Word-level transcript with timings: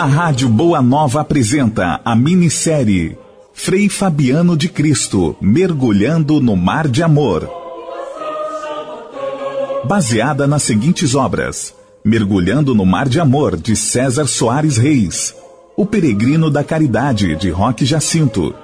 A 0.00 0.06
Rádio 0.06 0.48
Boa 0.48 0.80
Nova 0.80 1.20
apresenta 1.20 2.00
a 2.02 2.16
minissérie 2.16 3.18
Frei 3.52 3.88
Fabiano 3.90 4.56
de 4.56 4.66
Cristo 4.68 5.36
Mergulhando 5.42 6.40
no 6.40 6.56
Mar 6.56 6.88
de 6.88 7.02
Amor. 7.02 7.50
Baseada 9.84 10.46
nas 10.46 10.62
seguintes 10.62 11.14
obras: 11.14 11.74
Mergulhando 12.02 12.74
no 12.74 12.86
Mar 12.86 13.10
de 13.10 13.20
Amor, 13.20 13.58
de 13.58 13.76
César 13.76 14.26
Soares 14.26 14.78
Reis. 14.78 15.34
O 15.76 15.84
Peregrino 15.84 16.50
da 16.50 16.64
Caridade, 16.64 17.36
de 17.36 17.50
Roque 17.50 17.84
Jacinto. 17.84 18.54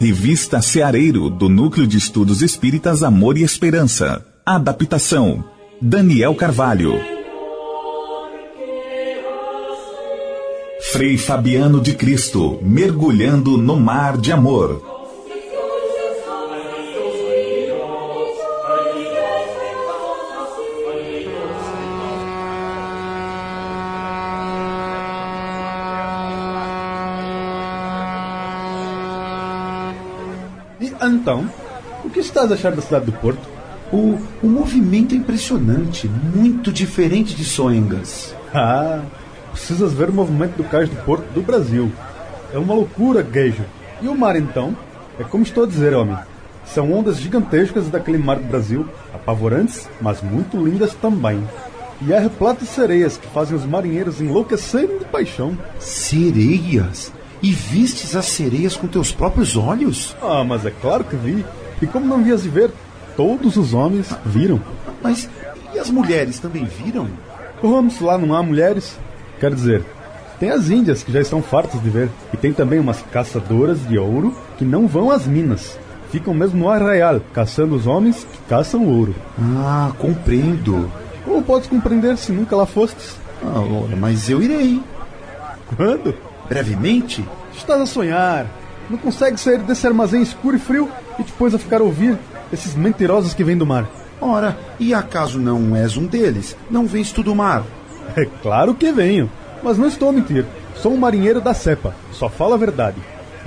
Revista 0.00 0.60
Ceareiro, 0.60 1.30
do 1.30 1.48
Núcleo 1.48 1.86
de 1.86 1.98
Estudos 1.98 2.42
Espíritas 2.42 3.04
Amor 3.04 3.38
e 3.38 3.44
Esperança. 3.44 4.29
Adaptação: 4.44 5.44
Daniel 5.80 6.34
Carvalho. 6.34 6.94
Frei 10.92 11.18
Fabiano 11.18 11.78
de 11.78 11.94
Cristo, 11.94 12.58
mergulhando 12.62 13.58
no 13.58 13.76
mar 13.76 14.16
de 14.16 14.32
amor. 14.32 14.82
E 30.80 30.92
então, 31.02 31.48
o 32.02 32.08
que 32.08 32.20
estás 32.20 32.50
a 32.50 32.54
achar 32.54 32.72
da 32.72 32.80
cidade 32.80 33.04
do 33.04 33.12
Porto? 33.12 33.59
O, 33.92 34.18
o 34.42 34.46
movimento 34.46 35.14
é 35.14 35.18
impressionante, 35.18 36.08
muito 36.08 36.72
diferente 36.72 37.34
de 37.34 37.44
Soengas. 37.44 38.34
Ah, 38.52 39.02
Precisas 39.52 39.92
ver 39.92 40.10
o 40.10 40.12
movimento 40.12 40.56
do 40.56 40.64
cais 40.64 40.88
do 40.88 40.96
Porto 41.04 41.24
do 41.32 41.42
Brasil. 41.42 41.90
É 42.52 42.58
uma 42.58 42.74
loucura, 42.74 43.22
Geijo. 43.22 43.64
E 44.00 44.08
o 44.08 44.16
mar, 44.16 44.36
então? 44.36 44.76
É 45.18 45.24
como 45.24 45.42
estou 45.42 45.64
a 45.64 45.66
dizer, 45.66 45.94
homem. 45.94 46.16
São 46.64 46.92
ondas 46.92 47.18
gigantescas 47.18 47.88
daquele 47.88 48.18
mar 48.18 48.38
do 48.38 48.48
Brasil, 48.48 48.86
apavorantes, 49.12 49.88
mas 50.00 50.22
muito 50.22 50.56
lindas 50.56 50.94
também. 50.94 51.42
E 52.00 52.12
é 52.12 52.18
repleto 52.18 52.64
de 52.64 52.70
sereias 52.70 53.16
que 53.16 53.26
fazem 53.28 53.56
os 53.56 53.66
marinheiros 53.66 54.20
enlouquecerem 54.20 54.98
de 54.98 55.04
paixão. 55.04 55.56
Sereias? 55.78 57.12
E 57.42 57.52
vistes 57.52 58.14
as 58.14 58.26
sereias 58.26 58.76
com 58.76 58.86
teus 58.86 59.12
próprios 59.12 59.56
olhos? 59.56 60.16
Ah, 60.22 60.44
mas 60.44 60.64
é 60.64 60.70
claro 60.70 61.04
que 61.04 61.16
vi. 61.16 61.44
E 61.82 61.86
como 61.86 62.06
não 62.06 62.22
vias 62.22 62.42
de 62.42 62.48
ver, 62.48 62.70
todos 63.20 63.58
os 63.58 63.74
homens 63.74 64.08
viram. 64.24 64.58
Mas 65.02 65.28
e 65.74 65.78
as 65.78 65.90
mulheres 65.90 66.38
também 66.38 66.64
viram? 66.64 67.06
Vamos, 67.62 68.00
lá 68.00 68.16
não 68.16 68.34
há 68.34 68.42
mulheres. 68.42 68.98
Quer 69.38 69.52
dizer, 69.52 69.84
tem 70.38 70.50
as 70.50 70.70
índias 70.70 71.02
que 71.02 71.12
já 71.12 71.20
estão 71.20 71.42
fartas 71.42 71.82
de 71.82 71.90
ver. 71.90 72.08
E 72.32 72.38
tem 72.38 72.50
também 72.50 72.80
umas 72.80 73.02
caçadoras 73.12 73.86
de 73.86 73.98
ouro 73.98 74.34
que 74.56 74.64
não 74.64 74.88
vão 74.88 75.10
às 75.10 75.26
minas. 75.26 75.78
Ficam 76.10 76.32
mesmo 76.32 76.60
no 76.60 76.70
arraial, 76.70 77.20
caçando 77.34 77.76
os 77.76 77.86
homens 77.86 78.24
que 78.24 78.38
caçam 78.48 78.86
ouro. 78.86 79.14
Ah, 79.38 79.92
compreendo. 79.98 80.90
Como 81.22 81.42
podes 81.42 81.68
compreender 81.68 82.16
se 82.16 82.32
nunca 82.32 82.56
lá 82.56 82.64
fostes? 82.64 83.18
Ah, 83.44 83.96
mas 83.98 84.30
eu 84.30 84.42
irei. 84.42 84.80
Quando? 85.76 86.14
Brevemente? 86.48 87.22
Estás 87.54 87.82
a 87.82 87.86
sonhar. 87.86 88.46
Não 88.88 88.96
consegues 88.96 89.42
sair 89.42 89.58
desse 89.58 89.86
armazém 89.86 90.22
escuro 90.22 90.56
e 90.56 90.58
frio 90.58 90.88
e 91.18 91.22
depois 91.22 91.54
a 91.54 91.58
ficar 91.58 91.82
a 91.82 91.84
ouvir 91.84 92.18
esses 92.52 92.74
mentirosos 92.74 93.34
que 93.34 93.44
vêm 93.44 93.56
do 93.56 93.66
mar. 93.66 93.88
Ora, 94.20 94.56
e 94.78 94.92
acaso 94.92 95.38
não 95.38 95.74
és 95.74 95.96
um 95.96 96.06
deles? 96.06 96.56
Não 96.70 96.86
vens 96.86 97.12
tu 97.12 97.22
do 97.22 97.34
mar? 97.34 97.64
É 98.16 98.24
claro 98.42 98.74
que 98.74 98.90
venho, 98.90 99.30
mas 99.62 99.78
não 99.78 99.86
estou 99.86 100.08
a 100.08 100.12
mentir. 100.12 100.44
Sou 100.74 100.92
um 100.92 100.96
marinheiro 100.96 101.40
da 101.40 101.54
cepa, 101.54 101.94
só 102.10 102.28
falo 102.28 102.54
a 102.54 102.56
verdade. 102.56 102.96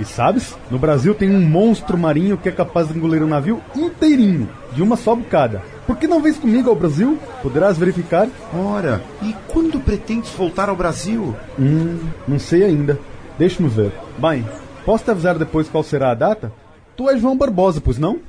E 0.00 0.04
sabes, 0.04 0.56
no 0.70 0.78
Brasil 0.78 1.14
tem 1.14 1.30
um 1.30 1.40
monstro 1.40 1.96
marinho 1.96 2.38
que 2.38 2.48
é 2.48 2.52
capaz 2.52 2.88
de 2.88 2.96
engolir 2.96 3.22
um 3.22 3.28
navio 3.28 3.60
inteirinho, 3.76 4.48
de 4.72 4.82
uma 4.82 4.96
só 4.96 5.14
bocada. 5.14 5.62
Por 5.86 5.96
que 5.96 6.06
não 6.06 6.22
vens 6.22 6.38
comigo 6.38 6.70
ao 6.70 6.74
Brasil? 6.74 7.18
Poderás 7.42 7.76
verificar? 7.76 8.26
Ora, 8.52 9.02
e 9.22 9.34
quando 9.48 9.78
pretendes 9.78 10.30
voltar 10.30 10.68
ao 10.68 10.76
Brasil? 10.76 11.36
Hum, 11.58 11.98
não 12.26 12.38
sei 12.38 12.64
ainda. 12.64 12.98
Deixa-me 13.38 13.68
ver. 13.68 13.92
Bem, 14.18 14.44
posso 14.84 15.04
te 15.04 15.10
avisar 15.10 15.38
depois 15.38 15.68
qual 15.68 15.84
será 15.84 16.10
a 16.10 16.14
data? 16.14 16.50
Tu 16.96 17.08
és 17.10 17.20
João 17.20 17.36
Barbosa, 17.36 17.80
pois 17.80 17.98
não? 17.98 18.20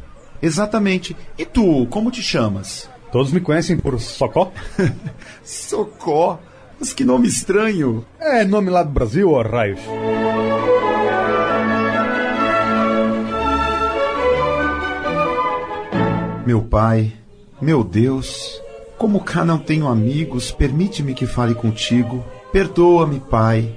Exatamente. 0.41 1.15
E 1.37 1.45
tu, 1.45 1.85
como 1.87 2.11
te 2.11 2.21
chamas? 2.21 2.89
Todos 3.11 3.31
me 3.31 3.39
conhecem 3.39 3.77
por 3.77 3.99
Socó? 3.99 4.51
Socó? 5.43 6.39
Mas 6.79 6.93
que 6.93 7.05
nome 7.05 7.27
estranho! 7.27 8.05
É 8.19 8.43
nome 8.43 8.69
lá 8.69 8.83
do 8.83 8.89
Brasil, 8.89 9.31
ó 9.31 9.41
raios. 9.41 9.79
Meu 16.45 16.61
pai, 16.61 17.13
meu 17.59 17.83
Deus, 17.83 18.61
como 18.97 19.19
cá 19.21 19.43
não 19.43 19.57
tenho 19.57 19.87
amigos, 19.87 20.51
permite-me 20.51 21.13
que 21.13 21.25
fale 21.25 21.55
contigo. 21.55 22.23
Perdoa-me, 22.51 23.19
pai. 23.19 23.75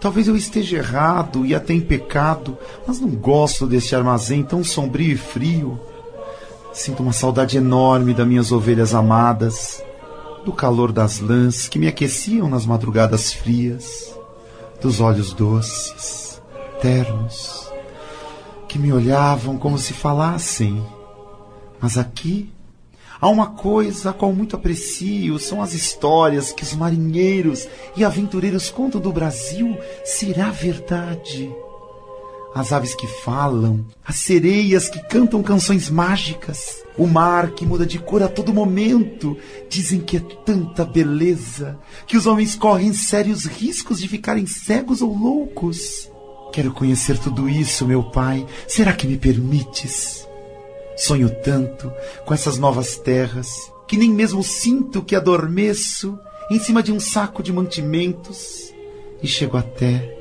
Talvez 0.00 0.28
eu 0.28 0.36
esteja 0.36 0.78
errado 0.78 1.44
e 1.46 1.54
até 1.54 1.72
em 1.72 1.80
pecado, 1.80 2.56
mas 2.86 3.00
não 3.00 3.08
gosto 3.08 3.66
deste 3.66 3.94
armazém 3.94 4.42
tão 4.42 4.62
sombrio 4.62 5.12
e 5.12 5.16
frio. 5.16 5.80
Sinto 6.78 7.02
uma 7.02 7.12
saudade 7.12 7.56
enorme 7.56 8.14
das 8.14 8.24
minhas 8.24 8.52
ovelhas 8.52 8.94
amadas, 8.94 9.82
do 10.44 10.52
calor 10.52 10.92
das 10.92 11.18
lãs 11.18 11.68
que 11.68 11.76
me 11.76 11.88
aqueciam 11.88 12.48
nas 12.48 12.64
madrugadas 12.64 13.32
frias, 13.32 14.16
dos 14.80 15.00
olhos 15.00 15.32
doces, 15.32 16.40
ternos, 16.80 17.68
que 18.68 18.78
me 18.78 18.92
olhavam 18.92 19.58
como 19.58 19.76
se 19.76 19.92
falassem. 19.92 20.80
Mas 21.80 21.98
aqui 21.98 22.48
há 23.20 23.28
uma 23.28 23.48
coisa 23.48 24.10
a 24.10 24.12
qual 24.12 24.32
muito 24.32 24.54
aprecio, 24.54 25.36
são 25.40 25.60
as 25.60 25.74
histórias 25.74 26.52
que 26.52 26.62
os 26.62 26.74
marinheiros 26.74 27.66
e 27.96 28.04
aventureiros 28.04 28.70
contam 28.70 29.00
do 29.00 29.12
Brasil. 29.12 29.76
Será 30.04 30.50
verdade? 30.50 31.52
As 32.54 32.72
aves 32.72 32.94
que 32.94 33.06
falam, 33.06 33.84
as 34.04 34.16
sereias 34.16 34.88
que 34.88 34.98
cantam 35.00 35.42
canções 35.42 35.90
mágicas, 35.90 36.82
o 36.96 37.06
mar 37.06 37.50
que 37.50 37.64
muda 37.64 37.86
de 37.86 37.98
cor 37.98 38.22
a 38.22 38.28
todo 38.28 38.52
momento. 38.52 39.36
Dizem 39.68 40.00
que 40.00 40.16
é 40.16 40.20
tanta 40.44 40.84
beleza 40.84 41.78
que 42.06 42.16
os 42.16 42.26
homens 42.26 42.54
correm 42.54 42.92
sérios 42.92 43.44
riscos 43.44 44.00
de 44.00 44.08
ficarem 44.08 44.46
cegos 44.46 45.02
ou 45.02 45.16
loucos. 45.16 46.10
Quero 46.52 46.72
conhecer 46.72 47.18
tudo 47.18 47.48
isso, 47.48 47.86
meu 47.86 48.02
pai. 48.02 48.46
Será 48.66 48.92
que 48.92 49.06
me 49.06 49.16
permites? 49.16 50.26
Sonho 50.96 51.30
tanto 51.44 51.92
com 52.26 52.34
essas 52.34 52.58
novas 52.58 52.96
terras 52.96 53.48
que 53.86 53.96
nem 53.96 54.10
mesmo 54.10 54.42
sinto 54.42 55.02
que 55.02 55.14
adormeço 55.14 56.18
em 56.50 56.58
cima 56.58 56.82
de 56.82 56.92
um 56.92 56.98
saco 56.98 57.42
de 57.42 57.52
mantimentos 57.52 58.74
e 59.22 59.26
chego 59.26 59.56
até 59.56 60.17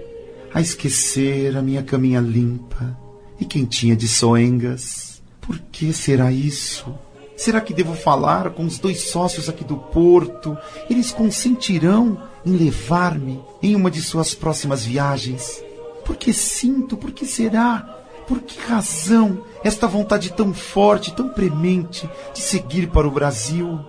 a 0.58 0.62
esquecer 0.62 1.56
a 1.56 1.62
minha 1.62 1.84
caminha 1.84 2.20
limpa 2.20 2.98
e 3.40 3.46
quentinha 3.46 3.96
de 3.96 4.08
soengas. 4.08 5.22
Por 5.40 5.60
que 5.72 5.94
será 5.94 6.32
isso? 6.32 6.96
Será 7.38 7.62
que 7.62 7.76
devo 7.76 7.94
falar 7.94 8.50
com 8.50 8.66
os 8.66 8.80
dois 8.80 9.02
sócios 9.02 9.48
aqui 9.48 9.64
do 9.64 9.78
porto? 9.78 10.58
Eles 10.90 11.12
consentirão 11.12 12.20
em 12.44 12.56
levar-me 12.56 13.40
em 13.62 13.76
uma 13.76 13.92
de 13.92 14.02
suas 14.02 14.34
próximas 14.34 14.84
viagens? 14.84 15.64
Por 16.04 16.16
que 16.16 16.34
sinto? 16.34 16.98
Por 16.98 17.12
que 17.12 17.28
será? 17.28 17.96
Por 18.28 18.42
que 18.42 18.60
razão 18.60 19.44
esta 19.64 19.88
vontade 19.88 20.34
tão 20.34 20.56
forte, 20.56 21.14
tão 21.14 21.30
premente 21.30 22.10
de 22.34 22.40
seguir 22.40 22.88
para 22.88 23.08
o 23.08 23.12
Brasil? 23.12 23.80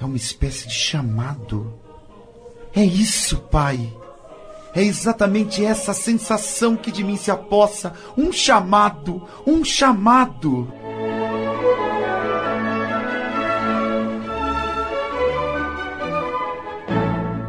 É 0.00 0.04
uma 0.04 0.16
espécie 0.16 0.66
de 0.66 0.74
chamado. 0.74 1.72
É 2.74 2.84
isso, 2.84 3.38
pai. 3.38 4.01
É 4.74 4.82
exatamente 4.82 5.62
essa 5.62 5.92
sensação 5.92 6.76
que 6.76 6.90
de 6.90 7.04
mim 7.04 7.16
se 7.16 7.30
apossa. 7.30 7.92
Um 8.16 8.32
chamado, 8.32 9.22
um 9.46 9.62
chamado. 9.62 10.72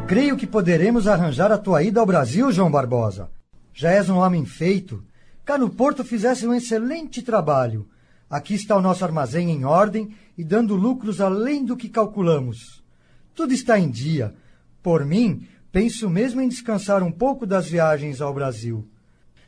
Creio 0.06 0.36
que 0.36 0.46
poderemos 0.46 1.08
arranjar 1.08 1.52
a 1.52 1.58
tua 1.58 1.82
ida 1.82 2.02
ao 2.02 2.06
Brasil, 2.06 2.52
João 2.52 2.70
Barbosa. 2.70 3.30
Já 3.74 3.92
és 3.92 4.10
um 4.10 4.18
homem 4.18 4.46
feito. 4.46 5.04
Cá 5.46 5.58
no 5.58 5.70
Porto 5.70 6.04
fizesse 6.04 6.46
um 6.46 6.54
excelente 6.54 7.22
trabalho. 7.22 7.88
Aqui 8.30 8.54
está 8.54 8.76
o 8.76 8.82
nosso 8.82 9.04
armazém 9.06 9.50
em 9.50 9.64
ordem 9.64 10.14
e 10.38 10.44
dando 10.44 10.76
lucros 10.76 11.22
além 11.22 11.64
do 11.64 11.78
que 11.78 11.88
calculamos. 11.88 12.84
Tudo 13.34 13.54
está 13.54 13.80
em 13.80 13.90
dia. 13.90 14.36
Por 14.84 15.06
mim, 15.06 15.48
penso 15.74 16.08
mesmo 16.08 16.40
em 16.40 16.48
descansar 16.48 17.02
um 17.02 17.12
pouco 17.12 17.48
das 17.48 17.68
viagens 17.68 18.22
ao 18.22 18.32
Brasil. 18.32 18.88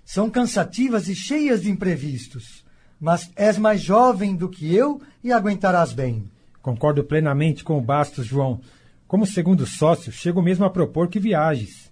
São 0.03 0.27
cansativas 0.27 1.07
e 1.07 1.15
cheias 1.15 1.61
de 1.61 1.69
imprevistos, 1.69 2.65
mas 2.99 3.31
és 3.35 3.59
mais 3.59 3.79
jovem 3.79 4.35
do 4.35 4.49
que 4.49 4.75
eu 4.75 4.99
e 5.23 5.31
aguentarás 5.31 5.93
bem. 5.93 6.25
Concordo 6.63 7.03
plenamente 7.03 7.63
com 7.63 7.77
o 7.77 7.81
Bastos, 7.81 8.25
João. 8.25 8.59
Como 9.07 9.23
segundo 9.23 9.67
sócio, 9.67 10.11
chego 10.11 10.41
mesmo 10.41 10.65
a 10.65 10.69
propor 10.69 11.09
que 11.09 11.19
viajes. 11.19 11.91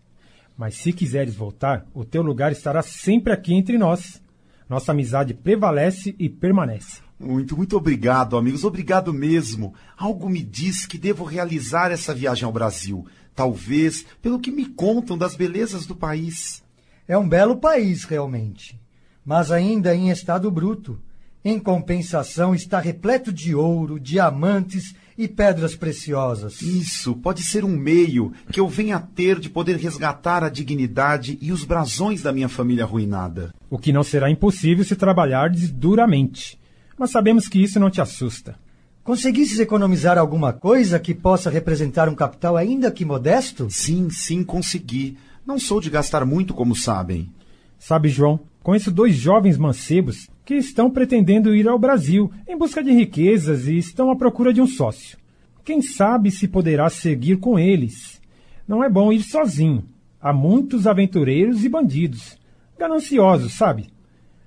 Mas 0.58 0.78
se 0.78 0.92
quiseres 0.92 1.36
voltar, 1.36 1.86
o 1.94 2.04
teu 2.04 2.24
lugar 2.24 2.52
estará 2.52 2.82
sempre 2.82 3.32
aqui 3.32 3.54
entre 3.54 3.78
nós. 3.78 4.20
Nossa 4.68 4.94
amizade 4.94 5.36
prevalece 5.36 6.16
e 6.18 6.28
permanece. 6.28 7.02
Muito, 7.20 7.56
muito 7.56 7.78
obrigado, 7.78 8.36
amigos. 8.36 8.64
Obrigado 8.64 9.14
mesmo. 9.14 9.76
Algo 9.96 10.28
me 10.28 10.42
diz 10.42 10.88
que 10.88 10.98
devo 10.98 11.24
realizar 11.24 11.92
essa 11.92 12.14
viagem 12.14 12.46
ao 12.46 12.52
Brasil. 12.52 13.06
Talvez 13.36 14.06
pelo 14.22 14.40
que 14.40 14.52
me 14.52 14.66
contam 14.66 15.18
das 15.18 15.36
belezas 15.36 15.86
do 15.86 15.96
país. 15.96 16.64
É 17.08 17.18
um 17.18 17.28
belo 17.28 17.58
país, 17.58 18.04
realmente. 18.04 18.80
Mas 19.26 19.52
ainda 19.52 19.96
em 19.96 20.10
estado 20.10 20.50
bruto. 20.52 21.00
Em 21.46 21.60
compensação, 21.60 22.56
está 22.56 22.80
repleto 22.80 23.32
de 23.34 23.54
ouro, 23.54 24.00
diamantes 24.00 24.96
e 25.18 25.28
pedras 25.28 25.76
preciosas. 25.76 26.62
Isso 26.62 27.16
pode 27.16 27.44
ser 27.44 27.66
um 27.66 27.76
meio 27.76 28.32
que 28.50 28.60
eu 28.60 28.68
venha 28.68 28.96
a 28.96 29.02
ter 29.02 29.40
de 29.40 29.50
poder 29.50 29.76
resgatar 29.76 30.44
a 30.44 30.50
dignidade 30.50 31.38
e 31.42 31.52
os 31.52 31.66
brasões 31.66 32.22
da 32.22 32.32
minha 32.32 32.48
família 32.48 32.86
arruinada. 32.86 33.54
O 33.70 33.78
que 33.78 33.92
não 33.92 34.04
será 34.04 34.30
impossível 34.30 34.86
se 34.86 34.96
trabalhardes 34.96 35.70
duramente. 35.70 36.58
Mas 36.98 37.12
sabemos 37.12 37.48
que 37.48 37.62
isso 37.62 37.80
não 37.80 37.90
te 37.90 38.00
assusta. 38.00 38.56
Conseguisses 39.04 39.60
economizar 39.60 40.18
alguma 40.18 40.54
coisa 40.54 40.98
que 40.98 41.14
possa 41.14 41.50
representar 41.50 42.08
um 42.08 42.16
capital 42.16 42.56
ainda 42.56 42.90
que 42.90 43.04
modesto? 43.04 43.70
Sim, 43.70 44.10
sim, 44.10 44.46
consegui. 44.46 45.18
Não 45.46 45.60
sou 45.60 45.82
de 45.82 45.90
gastar 45.90 46.26
muito, 46.26 46.54
como 46.54 46.74
sabem. 46.74 47.30
Sabe, 47.78 48.08
João, 48.08 48.40
conheço 48.62 48.90
dois 48.90 49.16
jovens 49.16 49.58
mancebos 49.58 50.30
que 50.46 50.56
estão 50.56 50.90
pretendendo 50.90 51.54
ir 51.54 51.68
ao 51.68 51.78
Brasil 51.78 52.32
em 52.48 52.58
busca 52.58 52.82
de 52.82 52.94
riquezas 52.94 53.68
e 53.68 53.78
estão 53.78 54.10
à 54.10 54.16
procura 54.16 54.54
de 54.54 54.62
um 54.62 54.68
sócio. 54.68 55.18
Quem 55.66 55.82
sabe 55.82 56.32
se 56.32 56.48
poderá 56.48 56.90
seguir 56.90 57.40
com 57.40 57.60
eles? 57.60 58.22
Não 58.66 58.82
é 58.82 58.90
bom 58.90 59.12
ir 59.12 59.24
sozinho. 59.24 59.84
Há 60.22 60.32
muitos 60.32 60.88
aventureiros 60.88 61.66
e 61.66 61.68
bandidos. 61.68 62.38
Gananciosos, 62.80 63.54
sabe? 63.54 63.90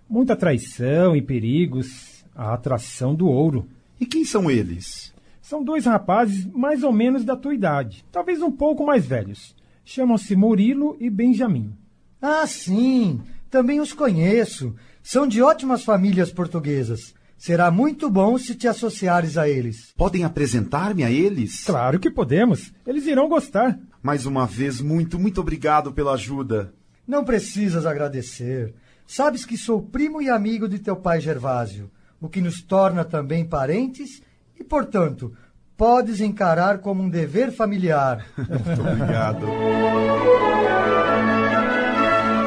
Muita 0.08 0.34
traição 0.34 1.14
e 1.14 1.20
perigos. 1.20 2.24
A 2.34 2.54
atração 2.54 3.14
do 3.14 3.28
ouro. 3.28 3.68
E 4.00 4.06
quem 4.06 4.24
são 4.24 4.50
eles? 4.50 5.14
São 5.40 5.62
dois 5.62 5.86
rapazes 5.86 6.44
mais 6.46 6.82
ou 6.82 6.92
menos 6.92 7.24
da 7.24 7.36
tua 7.36 7.54
idade, 7.54 8.04
talvez 8.10 8.42
um 8.42 8.50
pouco 8.50 8.84
mais 8.84 9.06
velhos. 9.06 9.54
Chamam-se 9.84 10.34
Murilo 10.34 10.96
e 10.98 11.08
Benjamin. 11.08 11.72
Ah, 12.20 12.46
sim, 12.46 13.20
também 13.48 13.80
os 13.80 13.92
conheço. 13.92 14.74
São 15.02 15.26
de 15.26 15.40
ótimas 15.40 15.84
famílias 15.84 16.32
portuguesas. 16.32 17.14
Será 17.38 17.70
muito 17.70 18.10
bom 18.10 18.36
se 18.38 18.54
te 18.54 18.66
associares 18.66 19.38
a 19.38 19.48
eles. 19.48 19.92
Podem 19.96 20.24
apresentar-me 20.24 21.04
a 21.04 21.10
eles? 21.10 21.64
Claro 21.64 22.00
que 22.00 22.10
podemos. 22.10 22.72
Eles 22.86 23.06
irão 23.06 23.28
gostar. 23.28 23.78
Mais 24.02 24.26
uma 24.26 24.46
vez, 24.46 24.80
muito, 24.80 25.18
muito 25.18 25.40
obrigado 25.40 25.92
pela 25.92 26.14
ajuda. 26.14 26.74
Não 27.06 27.24
precisas 27.24 27.86
agradecer. 27.86 28.74
Sabes 29.06 29.44
que 29.44 29.56
sou 29.56 29.80
primo 29.80 30.20
e 30.20 30.28
amigo 30.28 30.68
de 30.68 30.80
teu 30.80 30.96
pai 30.96 31.20
Gervásio, 31.20 31.90
o 32.20 32.28
que 32.28 32.40
nos 32.40 32.62
torna 32.62 33.04
também 33.04 33.44
parentes 33.44 34.22
e, 34.58 34.64
portanto, 34.64 35.32
podes 35.76 36.20
encarar 36.20 36.78
como 36.78 37.02
um 37.02 37.10
dever 37.10 37.52
familiar. 37.52 38.26
muito 38.36 38.80
obrigado. 38.80 39.46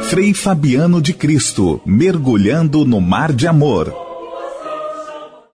Frei 0.09 0.33
Fabiano 0.33 0.99
de 0.99 1.13
Cristo, 1.13 1.81
mergulhando 1.85 2.83
no 2.83 2.99
mar 2.99 3.31
de 3.31 3.47
amor. 3.47 3.93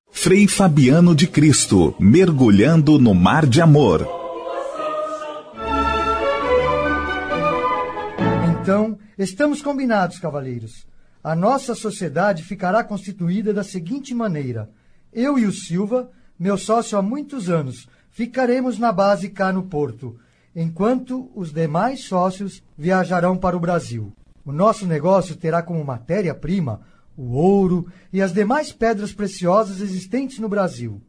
Frei 0.10 0.48
Fabiano 0.48 1.14
de 1.14 1.28
Cristo, 1.28 1.94
mergulhando 2.00 2.98
no 2.98 3.14
mar 3.14 3.46
de 3.46 3.62
amor. 3.62 4.08
Então, 8.62 8.98
estamos 9.18 9.62
combinados, 9.62 10.18
cavaleiros. 10.20 10.88
A 11.26 11.36
nossa 11.36 11.74
sociedade 11.74 12.44
ficará 12.44 12.84
constituída 12.84 13.52
da 13.52 13.64
seguinte 13.64 14.14
maneira: 14.14 14.70
eu 15.12 15.40
e 15.40 15.48
o 15.48 15.52
Silva, 15.52 16.12
meu 16.38 16.56
sócio 16.56 17.00
há 17.00 17.02
muitos 17.02 17.50
anos, 17.50 17.88
ficaremos 18.12 18.78
na 18.78 18.92
base 18.92 19.30
cá 19.30 19.52
no 19.52 19.64
Porto, 19.64 20.20
enquanto 20.56 21.32
os 21.34 21.52
demais 21.52 22.04
sócios 22.04 22.62
viajarão 22.78 23.36
para 23.36 23.58
o 23.58 23.60
Brasil. 23.60 24.14
O 24.46 24.52
nosso 24.52 24.86
negócio 24.86 25.36
terá 25.36 25.64
como 25.64 25.84
matéria-prima 25.84 26.82
o 27.18 27.32
ouro 27.32 27.88
e 28.14 28.22
as 28.22 28.32
demais 28.32 28.72
pedras 28.72 29.12
preciosas 29.12 29.82
existentes 29.82 30.38
no 30.38 30.48
Brasil. 30.48 31.02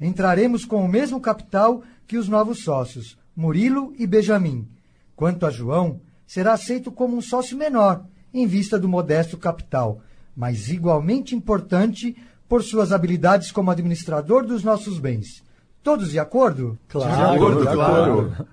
Entraremos 0.00 0.64
com 0.64 0.84
o 0.84 0.88
mesmo 0.88 1.20
capital 1.20 1.82
que 2.06 2.16
os 2.16 2.28
novos 2.28 2.62
sócios, 2.62 3.18
Murilo 3.34 3.92
e 3.98 4.06
Benjamin. 4.06 4.68
Quanto 5.16 5.44
a 5.44 5.50
João, 5.50 6.00
será 6.28 6.52
aceito 6.52 6.92
como 6.92 7.16
um 7.16 7.20
sócio 7.20 7.58
menor, 7.58 8.04
em 8.32 8.46
vista 8.46 8.78
do 8.78 8.88
modesto 8.88 9.36
capital, 9.36 10.00
mas 10.36 10.68
igualmente 10.68 11.34
importante 11.34 12.16
por 12.48 12.62
suas 12.62 12.92
habilidades 12.92 13.52
como 13.52 13.70
administrador 13.70 14.46
dos 14.46 14.64
nossos 14.64 14.98
bens. 14.98 15.42
Todos 15.82 16.10
de 16.10 16.18
acordo? 16.18 16.78
Claro, 16.88 17.16
de 17.16 17.36
acordo, 17.36 17.60
de 17.62 17.68
acordo. 17.68 18.30
claro. 18.30 18.48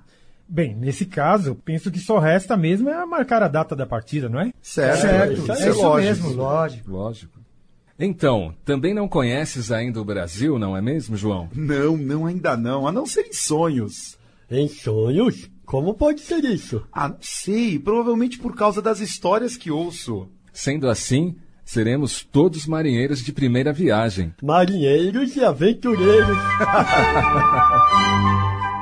Bem, 0.48 0.76
nesse 0.76 1.06
caso, 1.06 1.56
penso 1.66 1.90
que 1.90 2.00
só 2.00 2.20
resta 2.20 2.56
mesmo 2.56 2.90
é 2.90 3.06
marcar 3.06 3.42
a 3.42 3.48
data 3.48 3.76
da 3.76 3.86
partida, 3.86 4.30
não 4.30 4.40
é? 4.40 4.54
Certo, 4.62 5.02
certo. 5.02 5.52
é, 5.52 5.66
é 5.66 5.70
isso 5.70 5.82
lógico. 5.82 5.98
mesmo, 5.98 6.34
lógico. 6.34 6.92
Lógico. 6.92 7.40
Então, 7.98 8.54
também 8.64 8.94
não 8.94 9.08
conheces 9.08 9.72
ainda 9.72 10.02
o 10.02 10.06
Brasil, 10.06 10.60
não 10.60 10.76
é 10.76 10.82
mesmo, 10.82 11.16
João? 11.16 11.50
Não, 11.56 11.98
não, 11.98 12.26
ainda 12.26 12.56
não, 12.56 12.88
a 12.88 12.92
não 12.92 13.06
ser 13.06 13.28
em 13.28 13.34
sonhos. 13.34 14.18
Em 14.52 14.68
sonhos? 14.68 15.50
Como 15.66 15.96
pode 15.96 16.22
ser 16.22 16.46
isso? 16.46 16.84
Ah, 16.94 17.10
não 17.10 17.18
sei, 17.20 17.80
provavelmente 17.80 18.38
por 18.38 18.56
causa 18.56 18.82
das 18.82 19.00
histórias 19.00 19.58
que 19.58 19.72
ouço. 19.72 20.30
Sendo 20.54 20.88
assim, 20.88 21.36
seremos 21.66 22.24
todos 22.24 22.68
marinheiros 22.68 23.24
de 23.24 23.34
primeira 23.34 23.74
viagem. 23.74 24.34
Marinheiros 24.42 25.36
e 25.36 25.44
aventureiros. 25.44 26.38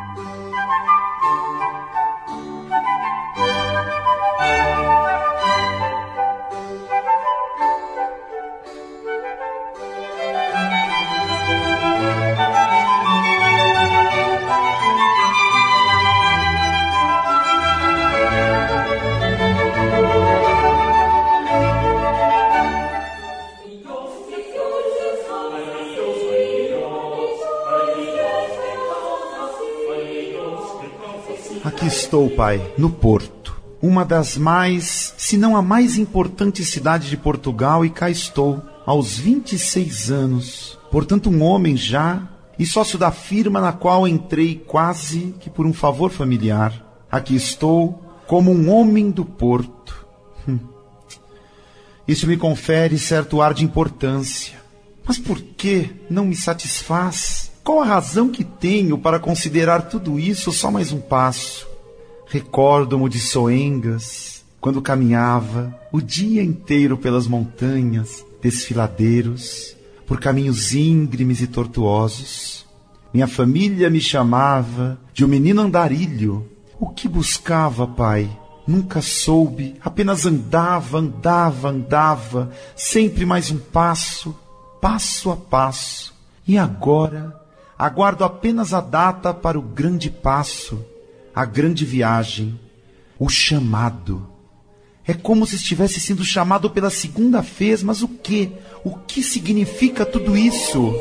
Aqui 31.63 31.85
estou, 31.87 32.29
pai, 32.29 32.61
no 32.77 32.89
Porto, 32.89 33.55
uma 33.81 34.03
das 34.03 34.37
mais, 34.37 35.13
se 35.17 35.37
não 35.37 35.55
a 35.55 35.61
mais 35.61 35.97
importante 35.97 36.61
cidade 36.65 37.09
de 37.09 37.15
Portugal, 37.15 37.85
e 37.85 37.89
cá 37.89 38.09
estou, 38.09 38.61
aos 38.85 39.17
26 39.17 40.11
anos, 40.11 40.77
portanto 40.91 41.29
um 41.29 41.41
homem 41.41 41.77
já, 41.77 42.27
e 42.59 42.65
sócio 42.65 42.99
da 42.99 43.11
firma 43.11 43.61
na 43.61 43.71
qual 43.71 44.05
entrei 44.05 44.55
quase 44.55 45.33
que 45.39 45.49
por 45.49 45.65
um 45.65 45.71
favor 45.71 46.11
familiar. 46.11 46.85
Aqui 47.09 47.33
estou, 47.33 48.03
como 48.27 48.51
um 48.51 48.69
homem 48.69 49.09
do 49.09 49.23
Porto. 49.23 50.05
Hum. 50.45 50.59
Isso 52.05 52.27
me 52.27 52.35
confere 52.35 52.99
certo 52.99 53.41
ar 53.41 53.53
de 53.53 53.63
importância. 53.63 54.61
Mas 55.05 55.17
por 55.17 55.39
que 55.39 55.89
não 56.09 56.25
me 56.25 56.35
satisfaz? 56.35 57.52
Qual 57.63 57.79
a 57.79 57.85
razão 57.85 58.27
que 58.27 58.43
tenho 58.43 58.97
para 58.97 59.17
considerar 59.17 59.83
tudo 59.83 60.19
isso 60.19 60.51
só 60.51 60.69
mais 60.69 60.91
um 60.91 60.99
passo? 60.99 61.65
Recordo-me 62.27 63.07
de 63.07 63.19
Soengas, 63.19 64.43
quando 64.59 64.81
caminhava 64.81 65.73
o 65.89 66.01
dia 66.01 66.43
inteiro 66.43 66.97
pelas 66.97 67.25
montanhas, 67.25 68.25
desfiladeiros, 68.41 69.77
por 70.05 70.19
caminhos 70.19 70.73
íngremes 70.73 71.39
e 71.39 71.47
tortuosos. 71.47 72.65
Minha 73.13 73.27
família 73.27 73.89
me 73.89 74.01
chamava 74.01 74.99
de 75.13 75.23
um 75.23 75.29
menino 75.29 75.61
andarilho. 75.61 76.45
O 76.77 76.89
que 76.89 77.07
buscava, 77.07 77.87
pai? 77.87 78.29
Nunca 78.67 79.01
soube, 79.01 79.75
apenas 79.79 80.25
andava, 80.25 80.97
andava, 80.97 81.69
andava, 81.69 82.51
sempre 82.75 83.25
mais 83.25 83.49
um 83.51 83.57
passo, 83.57 84.35
passo 84.81 85.31
a 85.31 85.37
passo. 85.37 86.13
E 86.45 86.57
agora 86.57 87.41
aguardo 87.77 88.23
apenas 88.23 88.73
a 88.73 88.81
data 88.81 89.33
para 89.33 89.57
o 89.57 89.61
grande 89.61 90.09
passo, 90.09 90.83
a 91.33 91.45
grande 91.45 91.85
viagem, 91.85 92.59
o 93.19 93.29
chamado. 93.29 94.27
É 95.05 95.13
como 95.13 95.45
se 95.45 95.55
estivesse 95.55 95.99
sendo 95.99 96.23
chamado 96.23 96.69
pela 96.69 96.89
segunda 96.89 97.41
vez, 97.41 97.83
mas 97.83 98.01
o 98.01 98.07
que? 98.07 98.51
O 98.83 98.95
que 98.95 99.21
significa 99.21 100.05
tudo 100.05 100.37
isso? 100.37 100.93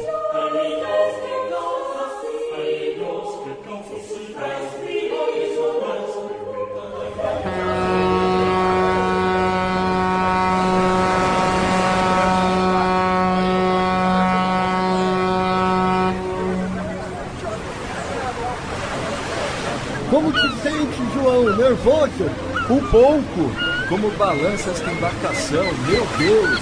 Como 20.13 20.31
te 20.31 20.47
sente, 20.61 21.03
João? 21.15 21.57
Nervoso? 21.57 22.31
Um 22.69 22.81
pouco. 22.91 23.51
Como 23.89 24.11
balança 24.11 24.71
esta 24.71 24.91
embarcação, 24.91 25.65
meu 25.87 26.07
Deus! 26.19 26.61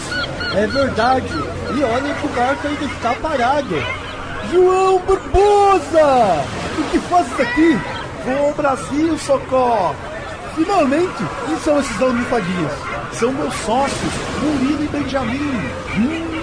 É 0.54 0.68
verdade. 0.68 1.34
E 1.76 1.82
olha 1.82 2.14
que 2.14 2.26
o 2.26 2.30
barco 2.30 2.68
ainda 2.68 2.84
está 2.84 3.12
parado. 3.14 3.74
João 4.52 5.00
Barbosa! 5.00 6.44
O 6.78 6.90
que 6.92 6.98
fazes 7.00 7.40
aqui? 7.40 7.76
Vou 8.24 8.46
ao 8.46 8.54
Brasil, 8.54 9.18
Socó! 9.18 9.96
Finalmente! 10.54 11.24
Quem 11.46 11.58
são 11.58 11.80
esses 11.80 12.00
almofadinhas? 12.00 12.72
São 13.14 13.32
meus 13.32 13.54
sócios, 13.66 14.12
Murilo 14.40 14.84
e 14.84 14.86
Benjamin. 14.86 15.70
Hum, 15.98 16.42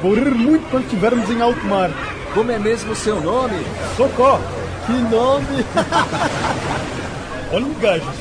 vou 0.00 0.14
rir 0.14 0.34
muito 0.34 0.70
quando 0.70 0.84
estivermos 0.84 1.28
em 1.28 1.42
alto 1.42 1.66
mar. 1.66 1.90
Como 2.32 2.50
é 2.50 2.58
mesmo 2.58 2.94
seu 2.94 3.20
nome? 3.20 3.62
Socó! 3.94 4.40
Que 4.86 4.92
nome! 4.92 5.64
Olhem, 7.52 7.74
gajos, 7.80 8.16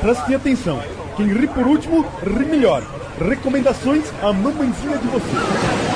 prestem 0.00 0.36
atenção. 0.36 0.80
Quem 1.16 1.26
ri 1.28 1.46
por 1.46 1.66
último, 1.66 2.06
ri 2.22 2.46
melhor. 2.46 2.82
Recomendações 3.20 4.04
à 4.22 4.32
mamãezinha 4.32 4.96
de 4.96 5.06
vocês. 5.08 5.87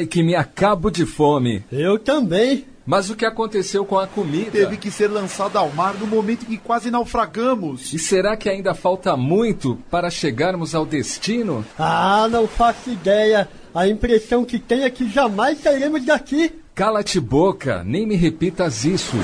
Ai, 0.00 0.06
que 0.06 0.22
me 0.22 0.34
acabo 0.34 0.90
de 0.90 1.04
fome. 1.04 1.62
Eu 1.70 1.98
também. 1.98 2.64
Mas 2.86 3.10
o 3.10 3.14
que 3.14 3.26
aconteceu 3.26 3.84
com 3.84 3.98
a 3.98 4.06
comida? 4.06 4.50
Teve 4.50 4.78
que 4.78 4.90
ser 4.90 5.08
lançado 5.08 5.58
ao 5.58 5.70
mar 5.70 5.94
no 5.94 6.06
momento 6.06 6.44
em 6.44 6.46
que 6.46 6.56
quase 6.56 6.90
naufragamos. 6.90 7.92
E 7.92 7.98
será 7.98 8.34
que 8.34 8.48
ainda 8.48 8.72
falta 8.72 9.14
muito 9.14 9.78
para 9.90 10.08
chegarmos 10.08 10.74
ao 10.74 10.86
destino? 10.86 11.62
Ah, 11.78 12.26
não 12.30 12.48
faço 12.48 12.88
ideia. 12.90 13.46
A 13.74 13.86
impressão 13.86 14.42
que 14.42 14.58
tenho 14.58 14.84
é 14.84 14.90
que 14.90 15.06
jamais 15.06 15.58
sairemos 15.60 16.02
daqui. 16.06 16.50
Cala-te 16.74 17.20
boca, 17.20 17.84
nem 17.84 18.06
me 18.06 18.16
repitas 18.16 18.86
isso. 18.86 19.18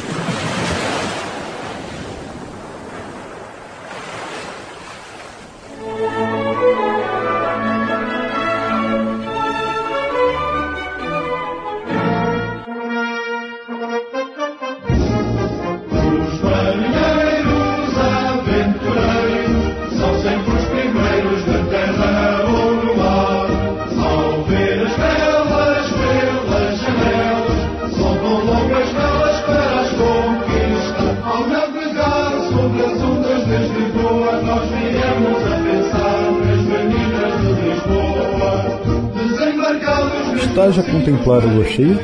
Estás 40.67 40.85
a 40.85 40.91
contemplar 40.91 41.45
a 41.45 41.47
lua 41.47 41.65
cheia? 41.65 41.97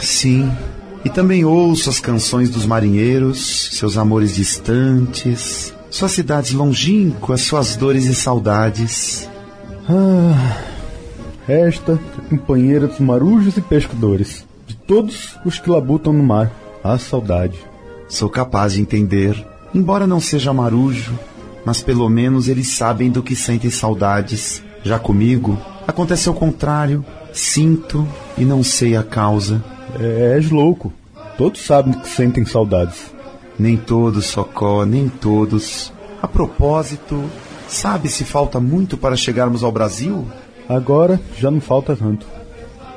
Sim. 0.00 0.48
E 1.04 1.10
também 1.10 1.44
ouço 1.44 1.90
as 1.90 1.98
canções 1.98 2.48
dos 2.48 2.64
marinheiros, 2.64 3.70
seus 3.72 3.98
amores 3.98 4.36
distantes, 4.36 5.74
suas 5.90 6.12
cidades 6.12 6.52
longínquas, 6.52 7.40
suas 7.40 7.74
dores 7.74 8.04
e 8.04 8.14
saudades. 8.14 9.28
Ah, 9.88 10.56
esta 11.48 11.92
é 11.92 11.94
a 11.94 12.28
companheira 12.28 12.86
dos 12.86 13.00
marujos 13.00 13.56
e 13.56 13.60
pescadores, 13.60 14.46
de 14.68 14.76
todos 14.76 15.34
os 15.44 15.58
que 15.58 15.68
labutam 15.68 16.12
no 16.12 16.22
mar. 16.22 16.48
A 16.84 16.96
saudade. 16.96 17.58
Sou 18.08 18.30
capaz 18.30 18.74
de 18.74 18.82
entender, 18.82 19.44
embora 19.74 20.06
não 20.06 20.20
seja 20.20 20.52
marujo, 20.52 21.18
mas 21.64 21.82
pelo 21.82 22.08
menos 22.08 22.46
eles 22.46 22.68
sabem 22.68 23.10
do 23.10 23.20
que 23.20 23.34
sentem 23.34 23.68
saudades. 23.68 24.62
Já 24.84 24.96
comigo, 24.96 25.58
acontece 25.88 26.28
ao 26.28 26.36
contrário. 26.36 27.04
Sinto 27.32 28.06
e 28.36 28.44
não 28.44 28.62
sei 28.62 28.96
a 28.96 29.02
causa. 29.02 29.62
É, 29.98 30.34
és 30.36 30.50
louco. 30.50 30.92
Todos 31.36 31.62
sabem 31.62 31.92
que 31.94 32.08
sentem 32.08 32.44
saudades. 32.44 33.12
Nem 33.58 33.76
todos, 33.76 34.26
Socó, 34.26 34.84
nem 34.84 35.08
todos. 35.08 35.92
A 36.22 36.28
propósito, 36.28 37.22
sabe 37.68 38.08
se 38.08 38.24
falta 38.24 38.60
muito 38.60 38.96
para 38.96 39.16
chegarmos 39.16 39.64
ao 39.64 39.72
Brasil? 39.72 40.26
Agora 40.68 41.20
já 41.36 41.50
não 41.50 41.60
falta 41.60 41.96
tanto. 41.96 42.26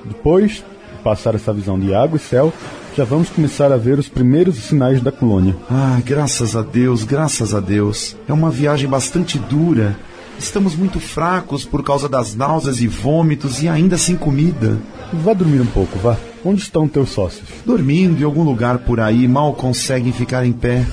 Depois 0.06 0.52
de 0.52 0.64
passar 1.04 1.36
essa 1.36 1.54
visão 1.54 1.80
de 1.80 1.94
água 1.94 2.18
e 2.18 2.20
céu, 2.20 2.54
já 2.96 3.04
vamos 3.04 3.30
começar 3.30 3.72
a 3.72 3.78
ver 3.78 3.98
os 3.98 4.08
primeiros 4.08 4.56
sinais 4.56 5.02
da 5.02 5.12
colônia. 5.12 5.56
Ah, 5.70 6.00
graças 6.06 6.56
a 6.56 6.62
Deus, 6.62 7.04
graças 7.04 7.54
a 7.54 7.60
Deus. 7.60 8.16
É 8.28 8.34
uma 8.34 8.52
viagem 8.52 8.88
bastante 8.88 9.40
dura. 9.40 9.98
Estamos 10.44 10.76
muito 10.76 11.00
fracos 11.00 11.64
por 11.64 11.82
causa 11.84 12.10
das 12.10 12.36
náuseas 12.36 12.82
e 12.82 12.86
vômitos 12.86 13.64
e 13.64 13.70
ainda 13.70 13.98
sem 13.98 14.18
comida. 14.18 14.78
Vá 15.14 15.34
dormir 15.34 15.62
um 15.62 15.66
pouco, 15.66 15.98
vá. 15.98 16.18
Onde 16.44 16.62
estão 16.62 16.86
teus 16.86 17.12
sócios? 17.12 17.48
Dormindo 17.66 18.22
em 18.22 18.26
algum 18.26 18.44
lugar 18.44 18.80
por 18.80 19.00
aí, 19.00 19.26
mal 19.26 19.54
conseguem 19.54 20.12
ficar 20.12 20.46
em 20.46 20.52
pé. 20.52 20.86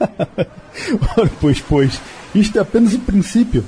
Ora, 1.14 1.30
pois, 1.38 1.60
pois, 1.60 2.00
isto 2.34 2.56
é 2.56 2.62
apenas 2.62 2.94
o 2.94 3.00
princípio. 3.00 3.62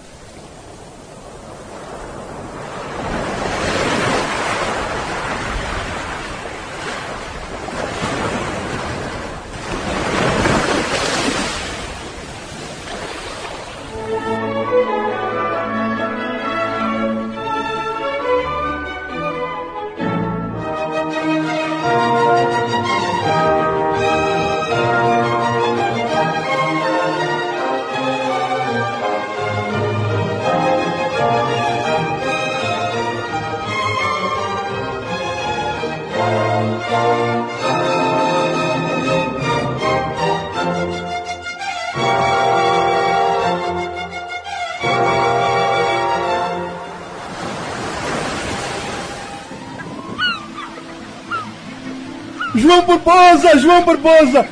João 52.82 52.86
Barbosa! 52.86 53.58
João 53.58 53.84
Barbosa! 53.84 54.48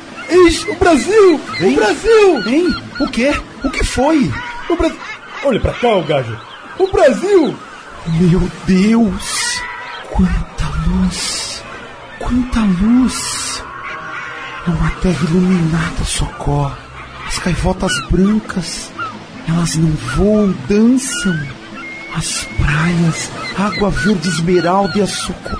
O 0.69 0.75
Brasil! 0.75 1.41
Hein? 1.59 1.73
O 1.73 1.75
Brasil! 1.75 2.47
Hein? 2.47 2.75
O 2.99 3.07
quê? 3.07 3.33
O 3.63 3.69
que 3.69 3.83
foi? 3.83 4.31
O 4.69 4.75
Brasil! 4.75 4.97
Olha 5.43 5.59
pra 5.59 5.73
cá, 5.73 5.95
o 5.95 6.03
gajo! 6.03 6.39
O 6.79 6.87
Brasil! 6.87 7.55
Meu 8.07 8.49
Deus! 8.65 9.61
Quanta 10.09 10.65
luz! 10.87 11.63
Quanta 12.19 12.59
luz! 12.61 13.63
É 14.67 14.69
uma 14.69 14.91
terra 15.01 15.25
iluminada, 15.29 16.03
Socó. 16.05 16.71
As 17.27 17.39
gaivotas 17.39 17.91
brancas, 18.09 18.91
elas 19.47 19.75
não 19.75 19.91
voam, 20.15 20.55
dançam. 20.69 21.39
As 22.15 22.47
praias, 22.59 23.31
água 23.57 23.89
verde 23.89 24.27
esmeralda 24.29 24.99
e 24.99 25.01
açúcar. 25.01 25.59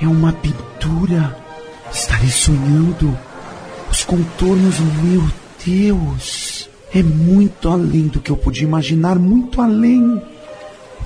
É 0.00 0.06
uma 0.06 0.32
pintura. 0.32 1.36
Estarei 1.92 2.30
sonhando. 2.30 3.16
Os 3.90 4.04
contornos, 4.04 4.78
meu 5.02 5.22
Deus. 5.64 6.68
É 6.94 7.02
muito 7.02 7.68
além 7.68 8.06
do 8.08 8.20
que 8.20 8.30
eu 8.30 8.36
podia 8.36 8.64
imaginar, 8.64 9.18
muito 9.18 9.60
além. 9.60 10.22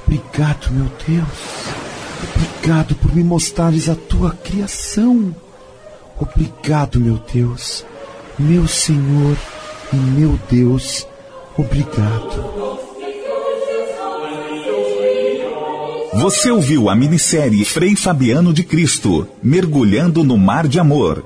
Obrigado, 0.07 0.71
meu 0.71 0.91
Deus. 1.07 1.81
Obrigado 2.35 2.95
por 2.97 3.15
me 3.15 3.25
mostrares 3.25 3.89
a 3.89 3.95
tua 3.95 4.33
criação. 4.33 5.35
Obrigado, 6.19 7.01
meu 7.01 7.19
Deus, 7.33 7.85
meu 8.39 8.69
Senhor 8.69 9.37
e 9.93 9.97
meu 9.97 10.39
Deus. 10.51 11.07
Obrigado. 11.57 12.60
Você 16.13 16.51
ouviu 16.51 16.91
a 16.91 16.97
minissérie 16.97 17.65
Frei 17.65 17.95
Fabiano 17.95 18.53
de 18.53 18.65
Cristo, 18.65 19.29
Mergulhando 19.41 20.25
no 20.25 20.37
Mar 20.37 20.67
de 20.67 20.81
Amor. 20.81 21.25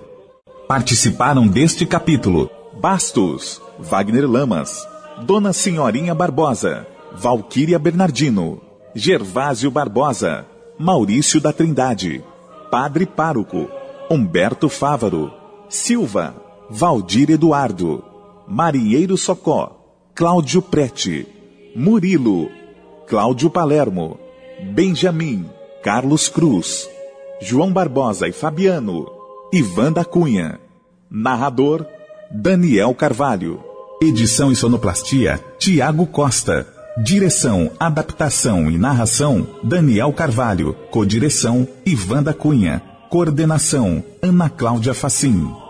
Participaram 0.69 1.47
deste 1.47 1.87
capítulo 1.87 2.51
Bastos, 2.83 3.63
Wagner 3.79 4.29
Lamas, 4.29 4.87
Dona 5.23 5.55
Senhorinha 5.55 6.15
Barbosa, 6.15 6.87
Valquíria 7.15 7.79
Bernardino, 7.79 8.61
Gervásio 8.95 9.71
Barbosa, 9.71 10.45
Maurício 10.79 11.41
da 11.41 11.51
Trindade, 11.51 12.23
Padre 12.71 13.07
Pároco, 13.07 13.67
Humberto 14.11 14.69
Fávaro, 14.69 15.33
Silva, 15.67 16.35
Valdir 16.69 17.31
Eduardo, 17.31 18.05
Marinheiro 18.47 19.17
Socó, 19.17 20.11
Cláudio 20.15 20.61
Prete, 20.61 21.27
Murilo, 21.75 22.51
Cláudio 23.07 23.49
Palermo, 23.49 24.19
Benjamin, 24.63 25.47
Carlos 25.83 26.29
Cruz, 26.29 26.89
João 27.41 27.73
Barbosa 27.73 28.29
e 28.29 28.33
Fabiano, 28.33 29.07
Ivan 29.53 29.93
da 29.93 30.05
Cunha. 30.05 30.59
Narrador, 31.11 31.87
Daniel 32.31 32.95
Carvalho. 32.95 33.63
Edição 34.03 34.51
e 34.51 34.57
sonoplastia, 34.57 35.41
Tiago 35.59 36.07
Costa. 36.07 36.67
Direção, 37.03 37.71
adaptação 37.79 38.71
e 38.71 38.79
narração, 38.79 39.47
Daniel 39.63 40.13
Carvalho. 40.13 40.75
Codireção, 40.91 41.67
Ivan 41.85 42.23
da 42.23 42.33
Cunha. 42.33 42.83
Coordenação, 43.11 44.03
Ana 44.23 44.49
Cláudia 44.49 44.95
Facim. 44.95 45.64